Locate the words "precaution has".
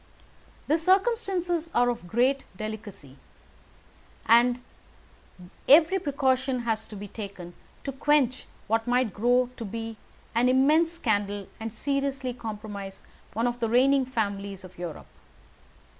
5.99-6.87